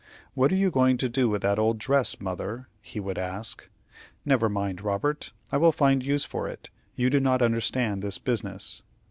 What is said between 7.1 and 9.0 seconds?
do not understand this business."